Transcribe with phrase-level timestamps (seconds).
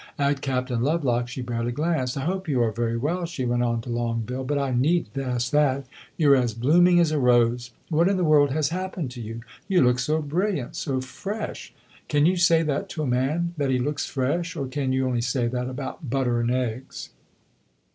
[0.17, 2.17] At Captain Lovelock she barely glanced.
[2.17, 5.23] "I hope you are very well," she went on to Longueville; "but I need n't
[5.23, 5.85] ask that.
[6.17, 7.69] You 're as blooming as a rose.
[7.89, 9.41] What in the world has happened to you?
[9.67, 11.71] You look so brilliant so fresh.
[12.07, 14.55] Can you say that to a man that he looks fresh?
[14.55, 17.09] Or can you only say that about butter and eggs?"